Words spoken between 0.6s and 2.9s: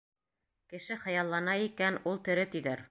—Кеше хыяллана икән— ул тере, тиҙәр.